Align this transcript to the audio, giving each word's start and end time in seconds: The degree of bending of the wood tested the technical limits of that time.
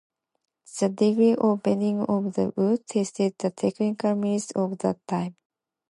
The 0.79 0.89
degree 0.89 1.35
of 1.35 1.61
bending 1.61 1.99
of 2.01 2.33
the 2.33 2.51
wood 2.55 2.87
tested 2.87 3.35
the 3.37 3.51
technical 3.51 4.13
limits 4.15 4.49
of 4.49 4.79
that 4.79 4.97
time. 5.07 5.35